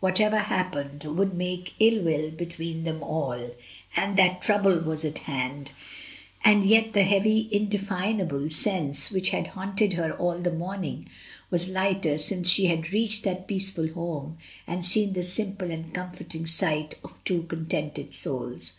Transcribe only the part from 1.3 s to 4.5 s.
make ill will between them all, and that